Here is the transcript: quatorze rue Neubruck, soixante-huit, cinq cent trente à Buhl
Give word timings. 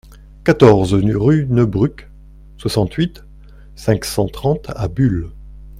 quatorze 0.43 0.95
rue 0.95 1.45
Neubruck, 1.47 2.09
soixante-huit, 2.57 3.23
cinq 3.75 4.03
cent 4.03 4.25
trente 4.27 4.65
à 4.75 4.87
Buhl 4.87 5.31